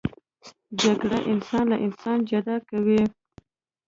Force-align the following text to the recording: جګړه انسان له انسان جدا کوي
جګړه 0.81 1.19
انسان 1.31 1.65
له 1.71 1.77
انسان 1.85 2.17
جدا 2.29 2.57
کوي 2.69 3.01